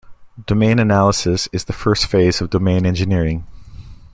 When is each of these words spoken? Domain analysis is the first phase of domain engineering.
Domain 0.47 0.79
analysis 0.79 1.47
is 1.53 1.65
the 1.65 1.73
first 1.73 2.07
phase 2.07 2.41
of 2.41 2.49
domain 2.49 2.87
engineering. 2.87 3.45